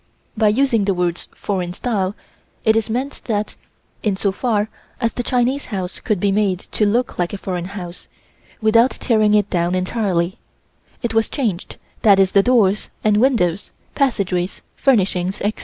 [0.35, 2.15] By using the words "foreign style,"
[2.65, 3.55] it is meant that,
[4.01, 4.67] in so far
[4.99, 8.07] as the Chinese house could be made to look like a foreign house,
[8.61, 10.39] without tearing it down entirely,
[11.03, 15.59] it was changed, that is the doors and windows, passageways, furnishings, etc.